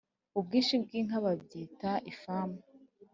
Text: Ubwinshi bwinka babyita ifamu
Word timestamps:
Ubwinshi 0.39 0.75
bwinka 0.83 1.15
babyita 1.25 1.91
ifamu 2.11 2.57